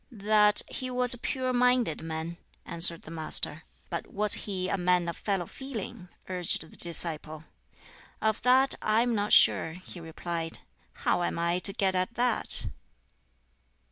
"That 0.11 0.63
he 0.67 0.89
was 0.89 1.13
a 1.13 1.17
pure 1.19 1.53
minded 1.53 2.01
man," 2.01 2.37
answered 2.65 3.03
the 3.03 3.11
Master. 3.11 3.65
"But 3.91 4.07
was 4.11 4.33
he 4.33 4.67
a 4.67 4.75
man 4.75 5.07
of 5.07 5.15
fellow 5.15 5.45
feeling?" 5.45 6.09
urged 6.27 6.61
the 6.67 6.75
disciple. 6.75 7.43
"Of 8.19 8.41
that 8.41 8.73
I 8.81 9.01
am 9.03 9.13
not 9.13 9.31
sure," 9.31 9.73
he 9.73 9.99
replied; 9.99 10.57
"how 11.05 11.21
am 11.21 11.37
I 11.37 11.59
to 11.59 11.71
get 11.71 11.93
at 11.93 12.15
that?" 12.15 12.65